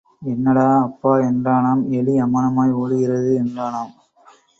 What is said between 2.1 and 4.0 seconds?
அம்மணமாய் ஓடுகிறது என்றானாம்.